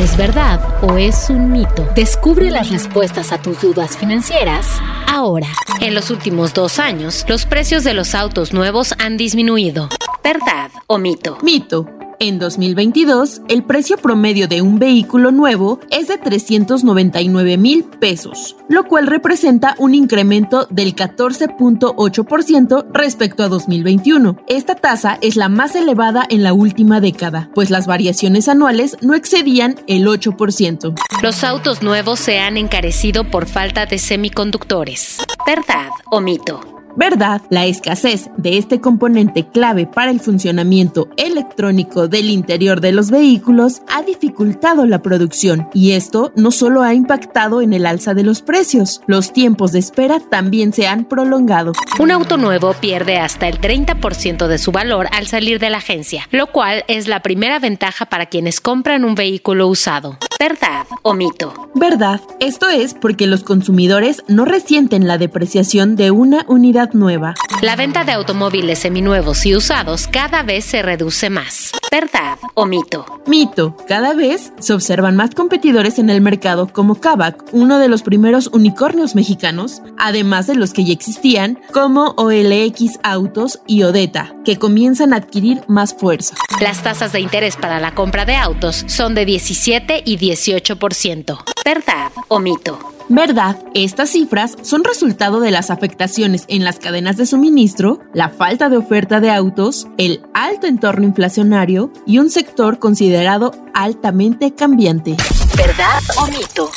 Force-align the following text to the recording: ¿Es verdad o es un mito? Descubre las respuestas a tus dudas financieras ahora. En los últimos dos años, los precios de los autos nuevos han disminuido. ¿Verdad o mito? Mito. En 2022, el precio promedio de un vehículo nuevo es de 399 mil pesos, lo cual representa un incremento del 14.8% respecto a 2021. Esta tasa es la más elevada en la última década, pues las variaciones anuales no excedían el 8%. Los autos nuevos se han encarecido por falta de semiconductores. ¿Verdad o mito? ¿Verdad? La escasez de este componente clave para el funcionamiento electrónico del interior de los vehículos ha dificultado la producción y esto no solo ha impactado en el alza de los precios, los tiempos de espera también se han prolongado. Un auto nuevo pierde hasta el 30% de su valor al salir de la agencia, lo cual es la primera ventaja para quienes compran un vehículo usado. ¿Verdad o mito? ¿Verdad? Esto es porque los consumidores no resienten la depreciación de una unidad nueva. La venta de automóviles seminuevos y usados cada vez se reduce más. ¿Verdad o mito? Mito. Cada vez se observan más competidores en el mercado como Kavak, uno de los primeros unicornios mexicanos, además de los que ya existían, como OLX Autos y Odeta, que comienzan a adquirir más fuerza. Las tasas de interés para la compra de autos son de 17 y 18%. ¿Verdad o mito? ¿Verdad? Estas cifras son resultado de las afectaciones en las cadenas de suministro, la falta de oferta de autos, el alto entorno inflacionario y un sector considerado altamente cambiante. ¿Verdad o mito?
¿Es 0.00 0.16
verdad 0.16 0.82
o 0.82 0.96
es 0.96 1.28
un 1.28 1.52
mito? 1.52 1.86
Descubre 1.94 2.50
las 2.50 2.70
respuestas 2.70 3.32
a 3.32 3.42
tus 3.42 3.60
dudas 3.60 3.98
financieras 3.98 4.80
ahora. 5.06 5.48
En 5.82 5.94
los 5.94 6.10
últimos 6.10 6.54
dos 6.54 6.78
años, 6.78 7.26
los 7.28 7.44
precios 7.44 7.84
de 7.84 7.92
los 7.92 8.14
autos 8.14 8.54
nuevos 8.54 8.94
han 8.98 9.18
disminuido. 9.18 9.90
¿Verdad 10.24 10.70
o 10.86 10.96
mito? 10.96 11.36
Mito. 11.42 11.99
En 12.22 12.38
2022, 12.38 13.40
el 13.48 13.64
precio 13.64 13.96
promedio 13.96 14.46
de 14.46 14.60
un 14.60 14.78
vehículo 14.78 15.30
nuevo 15.30 15.80
es 15.90 16.08
de 16.08 16.18
399 16.18 17.56
mil 17.56 17.84
pesos, 17.84 18.56
lo 18.68 18.84
cual 18.84 19.06
representa 19.06 19.74
un 19.78 19.94
incremento 19.94 20.66
del 20.68 20.94
14.8% 20.94 22.88
respecto 22.92 23.42
a 23.42 23.48
2021. 23.48 24.36
Esta 24.48 24.74
tasa 24.74 25.18
es 25.22 25.36
la 25.36 25.48
más 25.48 25.74
elevada 25.74 26.26
en 26.28 26.42
la 26.42 26.52
última 26.52 27.00
década, 27.00 27.48
pues 27.54 27.70
las 27.70 27.86
variaciones 27.86 28.48
anuales 28.48 28.98
no 29.00 29.14
excedían 29.14 29.76
el 29.86 30.06
8%. 30.06 30.92
Los 31.22 31.42
autos 31.42 31.82
nuevos 31.82 32.20
se 32.20 32.38
han 32.38 32.58
encarecido 32.58 33.24
por 33.30 33.46
falta 33.46 33.86
de 33.86 33.98
semiconductores. 33.98 35.24
¿Verdad 35.46 35.88
o 36.10 36.20
mito? 36.20 36.79
¿Verdad? 36.96 37.42
La 37.50 37.66
escasez 37.66 38.30
de 38.36 38.58
este 38.58 38.80
componente 38.80 39.46
clave 39.46 39.86
para 39.86 40.10
el 40.10 40.20
funcionamiento 40.20 41.08
electrónico 41.16 42.08
del 42.08 42.30
interior 42.30 42.80
de 42.80 42.92
los 42.92 43.10
vehículos 43.10 43.82
ha 43.88 44.02
dificultado 44.02 44.86
la 44.86 45.02
producción 45.02 45.68
y 45.74 45.92
esto 45.92 46.32
no 46.36 46.50
solo 46.50 46.82
ha 46.82 46.94
impactado 46.94 47.62
en 47.62 47.72
el 47.72 47.86
alza 47.86 48.14
de 48.14 48.24
los 48.24 48.42
precios, 48.42 49.02
los 49.06 49.32
tiempos 49.32 49.72
de 49.72 49.78
espera 49.78 50.20
también 50.20 50.72
se 50.72 50.86
han 50.86 51.04
prolongado. 51.04 51.72
Un 51.98 52.10
auto 52.10 52.36
nuevo 52.36 52.74
pierde 52.74 53.18
hasta 53.18 53.48
el 53.48 53.60
30% 53.60 54.46
de 54.46 54.58
su 54.58 54.72
valor 54.72 55.08
al 55.12 55.26
salir 55.26 55.58
de 55.58 55.70
la 55.70 55.78
agencia, 55.78 56.28
lo 56.30 56.46
cual 56.48 56.84
es 56.88 57.08
la 57.08 57.20
primera 57.20 57.58
ventaja 57.58 58.06
para 58.06 58.26
quienes 58.26 58.60
compran 58.60 59.04
un 59.04 59.14
vehículo 59.14 59.68
usado. 59.68 60.18
¿Verdad 60.40 60.86
o 61.02 61.12
mito? 61.12 61.52
¿Verdad? 61.74 62.22
Esto 62.40 62.70
es 62.70 62.94
porque 62.94 63.26
los 63.26 63.44
consumidores 63.44 64.24
no 64.26 64.46
resienten 64.46 65.06
la 65.06 65.18
depreciación 65.18 65.96
de 65.96 66.10
una 66.12 66.46
unidad 66.48 66.94
nueva. 66.94 67.34
La 67.60 67.76
venta 67.76 68.04
de 68.04 68.12
automóviles 68.12 68.78
seminuevos 68.78 69.44
y 69.44 69.54
usados 69.54 70.06
cada 70.06 70.42
vez 70.42 70.64
se 70.64 70.80
reduce 70.80 71.28
más. 71.28 71.72
¿Verdad 71.90 72.38
o 72.54 72.66
mito? 72.66 73.04
Mito. 73.26 73.76
Cada 73.88 74.14
vez 74.14 74.52
se 74.60 74.72
observan 74.72 75.16
más 75.16 75.34
competidores 75.34 75.98
en 75.98 76.08
el 76.08 76.20
mercado 76.20 76.68
como 76.72 77.00
Kavak, 77.00 77.42
uno 77.52 77.78
de 77.78 77.88
los 77.88 78.02
primeros 78.02 78.46
unicornios 78.46 79.16
mexicanos, 79.16 79.82
además 79.98 80.46
de 80.46 80.54
los 80.54 80.72
que 80.72 80.84
ya 80.84 80.92
existían, 80.92 81.58
como 81.72 82.14
OLX 82.16 83.00
Autos 83.02 83.60
y 83.66 83.82
Odeta, 83.82 84.34
que 84.44 84.56
comienzan 84.56 85.12
a 85.12 85.16
adquirir 85.16 85.62
más 85.66 85.92
fuerza. 85.92 86.36
Las 86.60 86.82
tasas 86.82 87.12
de 87.12 87.20
interés 87.20 87.56
para 87.56 87.80
la 87.80 87.92
compra 87.94 88.24
de 88.24 88.36
autos 88.36 88.84
son 88.86 89.16
de 89.16 89.24
17 89.24 90.02
y 90.04 90.16
18%. 90.16 91.38
¿Verdad 91.64 92.12
o 92.28 92.38
mito? 92.38 92.99
¿Verdad? 93.10 93.56
Estas 93.74 94.10
cifras 94.10 94.56
son 94.62 94.84
resultado 94.84 95.40
de 95.40 95.50
las 95.50 95.70
afectaciones 95.70 96.44
en 96.46 96.62
las 96.62 96.78
cadenas 96.78 97.16
de 97.16 97.26
suministro, 97.26 97.98
la 98.14 98.28
falta 98.28 98.68
de 98.68 98.76
oferta 98.76 99.18
de 99.18 99.32
autos, 99.32 99.88
el 99.98 100.22
alto 100.32 100.68
entorno 100.68 101.04
inflacionario 101.06 101.92
y 102.06 102.18
un 102.18 102.30
sector 102.30 102.78
considerado 102.78 103.50
altamente 103.74 104.54
cambiante. 104.54 105.16
¿Verdad 105.56 105.98
o 106.18 106.26
mito? 106.28 106.70